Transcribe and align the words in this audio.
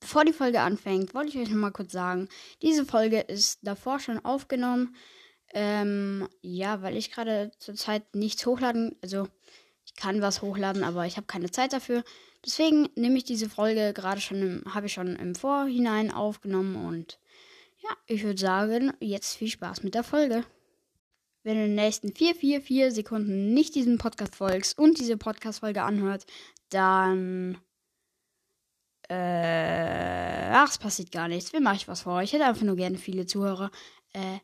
bevor 0.00 0.24
die 0.24 0.32
Folge 0.32 0.60
anfängt, 0.60 1.14
wollte 1.14 1.30
ich 1.30 1.38
euch 1.38 1.50
nochmal 1.50 1.72
kurz 1.72 1.92
sagen, 1.92 2.28
diese 2.62 2.84
Folge 2.84 3.20
ist 3.20 3.58
davor 3.62 4.00
schon 4.00 4.24
aufgenommen. 4.24 4.94
Ähm, 5.54 6.28
ja, 6.42 6.82
weil 6.82 6.96
ich 6.96 7.10
gerade 7.10 7.50
zurzeit 7.58 8.14
nichts 8.14 8.44
hochladen, 8.44 8.96
also 9.02 9.28
ich 9.86 9.94
kann 9.94 10.20
was 10.20 10.42
hochladen, 10.42 10.84
aber 10.84 11.06
ich 11.06 11.16
habe 11.16 11.26
keine 11.26 11.50
Zeit 11.50 11.72
dafür. 11.72 12.04
Deswegen 12.44 12.88
nehme 12.94 13.16
ich 13.16 13.24
diese 13.24 13.48
Folge 13.48 13.92
gerade 13.94 14.20
schon, 14.20 14.62
habe 14.72 14.86
ich 14.86 14.92
schon 14.92 15.16
im 15.16 15.34
Vorhinein 15.34 16.12
aufgenommen 16.12 16.76
und 16.86 17.18
ja, 17.78 17.90
ich 18.06 18.24
würde 18.24 18.40
sagen, 18.40 18.92
jetzt 19.00 19.36
viel 19.36 19.48
Spaß 19.48 19.82
mit 19.82 19.94
der 19.94 20.02
Folge. 20.04 20.44
Wenn 21.42 21.56
du 21.56 21.64
in 21.64 21.76
den 21.76 21.76
nächsten 21.76 22.14
4, 22.14 22.34
4, 22.34 22.60
4 22.60 22.92
Sekunden 22.92 23.54
nicht 23.54 23.74
diesem 23.74 23.98
Podcast 23.98 24.36
folgst 24.36 24.78
und 24.78 24.98
diese 24.98 25.16
Podcast-Folge 25.16 25.82
anhört, 25.82 26.26
dann 26.70 27.58
äh, 29.08 30.50
ach, 30.52 30.70
es 30.70 30.78
passiert 30.78 31.10
gar 31.12 31.28
nichts. 31.28 31.52
Wie 31.52 31.60
mache 31.60 31.76
ich 31.76 31.88
was 31.88 32.02
vor? 32.02 32.22
Ich 32.22 32.32
hätte 32.32 32.44
einfach 32.46 32.62
nur 32.62 32.76
gerne 32.76 32.98
viele 32.98 33.26
Zuhörer. 33.26 33.70
Äh, 34.12 34.38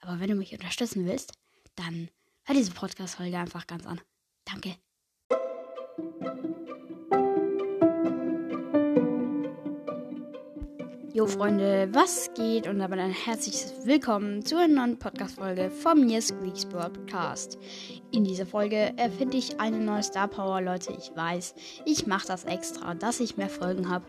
aber 0.00 0.20
wenn 0.20 0.30
du 0.30 0.34
mich 0.34 0.52
unterstützen 0.52 1.06
willst, 1.06 1.32
dann 1.76 2.08
hör 2.44 2.54
diese 2.54 2.72
Podcast-Folge 2.72 3.38
einfach 3.38 3.66
ganz 3.66 3.86
an. 3.86 4.00
Danke. 4.44 4.76
Jo 11.20 11.26
Freunde, 11.26 11.86
was 11.92 12.30
geht? 12.32 12.66
Und 12.66 12.78
damit 12.78 12.98
ein 12.98 13.10
herzliches 13.10 13.84
Willkommen 13.84 14.42
zu 14.42 14.56
einer 14.56 14.86
neuen 14.86 14.98
Podcast-Folge 14.98 15.70
vom 15.70 16.06
mir 16.06 16.22
Squeaks 16.22 16.64
Podcast. 16.64 17.58
In 18.10 18.24
dieser 18.24 18.46
Folge 18.46 18.94
erfinde 18.96 19.36
ich 19.36 19.60
eine 19.60 19.76
neue 19.76 20.02
Star 20.02 20.28
Power, 20.28 20.62
Leute. 20.62 20.94
Ich 20.98 21.14
weiß, 21.14 21.54
ich 21.84 22.06
mache 22.06 22.26
das 22.26 22.44
extra, 22.44 22.94
dass 22.94 23.20
ich 23.20 23.36
mehr 23.36 23.50
Folgen 23.50 23.90
habe. 23.90 24.06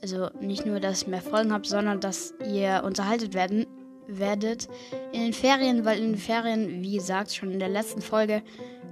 Also 0.00 0.30
nicht 0.40 0.64
nur, 0.64 0.80
dass 0.80 1.02
ich 1.02 1.06
mehr 1.06 1.20
Folgen 1.20 1.52
habe, 1.52 1.66
sondern 1.66 2.00
dass 2.00 2.32
ihr 2.50 2.80
unterhaltet 2.82 3.34
werden 3.34 3.66
werdet 4.06 4.68
in 5.12 5.20
den 5.20 5.34
Ferien, 5.34 5.84
weil 5.84 5.98
in 5.98 6.12
den 6.12 6.18
Ferien, 6.18 6.82
wie 6.82 6.94
gesagt, 6.94 7.34
schon 7.34 7.50
in 7.50 7.58
der 7.58 7.68
letzten 7.68 8.00
Folge, 8.00 8.42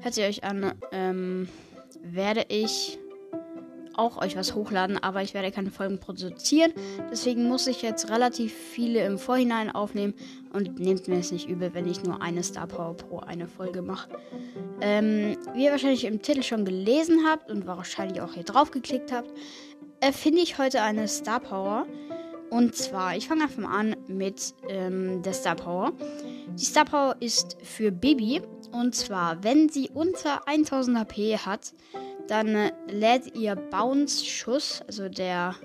hört 0.02 0.18
ihr 0.18 0.26
euch 0.26 0.44
an, 0.44 0.74
ähm, 0.92 1.48
werde 2.02 2.44
ich 2.48 2.98
auch 4.00 4.20
euch 4.20 4.36
was 4.36 4.54
hochladen, 4.54 4.96
aber 5.02 5.22
ich 5.22 5.34
werde 5.34 5.52
keine 5.52 5.70
Folgen 5.70 5.98
produzieren. 5.98 6.72
Deswegen 7.10 7.44
muss 7.44 7.66
ich 7.66 7.82
jetzt 7.82 8.10
relativ 8.10 8.52
viele 8.52 9.04
im 9.04 9.18
Vorhinein 9.18 9.70
aufnehmen 9.70 10.14
und 10.52 10.80
nehmt 10.80 11.06
mir 11.06 11.18
es 11.18 11.30
nicht 11.30 11.48
übel, 11.48 11.74
wenn 11.74 11.86
ich 11.86 12.02
nur 12.02 12.22
eine 12.22 12.42
Star 12.42 12.66
Power 12.66 12.96
pro 12.96 13.18
eine 13.18 13.46
Folge 13.46 13.82
mache. 13.82 14.08
Ähm, 14.80 15.36
wie 15.54 15.64
ihr 15.64 15.70
wahrscheinlich 15.70 16.04
im 16.04 16.22
Titel 16.22 16.42
schon 16.42 16.64
gelesen 16.64 17.20
habt 17.28 17.50
und 17.50 17.66
wahrscheinlich 17.66 18.20
auch 18.22 18.32
hier 18.32 18.44
drauf 18.44 18.70
geklickt 18.70 19.12
habt, 19.12 19.30
erfinde 20.00 20.40
ich 20.40 20.58
heute 20.58 20.82
eine 20.82 21.06
Star 21.06 21.40
Power. 21.40 21.86
Und 22.48 22.74
zwar, 22.74 23.16
ich 23.16 23.28
fange 23.28 23.44
einfach 23.44 23.58
mal 23.58 23.78
an 23.78 23.96
mit 24.08 24.54
ähm, 24.68 25.22
der 25.22 25.34
Star 25.34 25.54
Power. 25.54 25.92
Die 26.58 26.64
Star 26.64 26.84
Power 26.84 27.16
ist 27.20 27.56
für 27.62 27.92
Baby. 27.92 28.42
Und 28.72 28.94
zwar, 28.94 29.42
wenn 29.42 29.68
sie 29.68 29.90
unter 29.92 30.46
1000 30.46 30.98
HP 30.98 31.38
hat, 31.38 31.72
dann 32.28 32.54
äh, 32.54 32.72
lädt 32.88 33.36
ihr 33.36 33.56
Bounce-Schuss, 33.56 34.82
also 34.86 35.08
der 35.08 35.56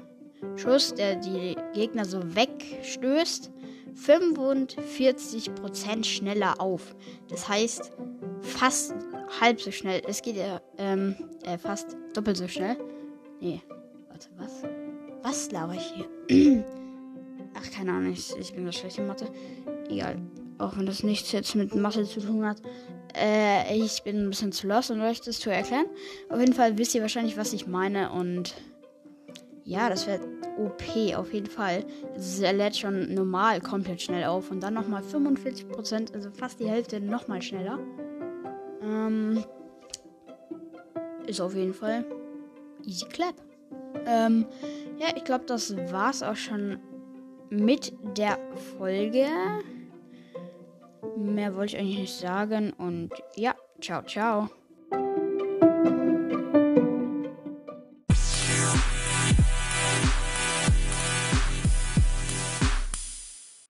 Schuss, 0.55 0.93
der 0.93 1.17
die 1.17 1.55
Gegner 1.73 2.05
so 2.05 2.35
wegstößt, 2.35 3.51
45% 3.95 6.03
schneller 6.03 6.59
auf. 6.59 6.95
Das 7.29 7.47
heißt, 7.47 7.91
fast 8.41 8.93
halb 9.39 9.61
so 9.61 9.71
schnell. 9.71 10.01
Es 10.07 10.21
geht 10.21 10.35
ja 10.35 10.61
ähm, 10.77 11.15
äh, 11.43 11.57
fast 11.57 11.95
doppelt 12.13 12.37
so 12.37 12.47
schnell. 12.47 12.77
Nee, 13.39 13.61
warte, 14.09 14.29
was? 14.37 14.63
Was 15.21 15.51
laber 15.51 15.73
ich 15.73 15.93
hier? 16.27 16.29
Ach, 17.55 17.71
keine 17.71 17.93
Ahnung, 17.93 18.11
ich, 18.11 18.35
ich 18.37 18.53
bin 18.53 18.65
so 18.65 18.71
schlecht 18.71 18.97
in 18.97 19.07
Mathe. 19.07 19.27
Egal. 19.89 20.17
Auch 20.57 20.77
wenn 20.77 20.85
das 20.85 21.03
nichts 21.03 21.31
jetzt 21.31 21.55
mit 21.55 21.73
Mathe 21.75 22.05
zu 22.05 22.19
tun 22.19 22.45
hat. 22.45 22.61
Äh, 23.17 23.77
ich 23.77 24.03
bin 24.03 24.23
ein 24.23 24.29
bisschen 24.29 24.51
zu 24.51 24.67
lost, 24.67 24.91
um 24.91 25.01
euch 25.01 25.21
das 25.21 25.39
zu 25.39 25.49
erklären. 25.49 25.85
Auf 26.29 26.39
jeden 26.39 26.53
Fall 26.53 26.77
wisst 26.77 26.95
ihr 26.95 27.01
wahrscheinlich, 27.01 27.37
was 27.37 27.53
ich 27.53 27.67
meine. 27.67 28.11
Und 28.11 28.55
ja, 29.63 29.89
das 29.89 30.07
wäre 30.07 30.21
OP 30.57 31.15
auf 31.15 31.33
jeden 31.33 31.49
Fall. 31.49 31.85
Er 32.41 32.53
lädt 32.53 32.77
schon 32.77 33.13
normal 33.13 33.61
komplett 33.61 34.01
schnell 34.01 34.25
auf. 34.25 34.51
Und 34.51 34.61
dann 34.61 34.73
nochmal 34.73 35.01
45%, 35.03 36.13
also 36.13 36.29
fast 36.31 36.59
die 36.59 36.69
Hälfte 36.69 36.99
nochmal 36.99 37.41
schneller. 37.41 37.79
Ähm, 38.81 39.43
ist 41.25 41.41
auf 41.41 41.55
jeden 41.55 41.73
Fall 41.73 42.05
easy 42.85 43.05
clap. 43.05 43.35
Ähm, 44.05 44.45
ja, 44.99 45.07
ich 45.15 45.23
glaube, 45.23 45.45
das 45.45 45.75
war's 45.91 46.21
auch 46.21 46.35
schon 46.35 46.79
mit 47.49 47.93
der 48.17 48.37
Folge. 48.77 49.27
Mehr 51.15 51.55
wollte 51.55 51.75
ich 51.75 51.81
eigentlich 51.81 51.99
nicht 51.99 52.17
sagen. 52.17 52.73
Und 52.73 53.11
ja, 53.35 53.55
ciao, 53.81 54.01
ciao. 54.03 54.49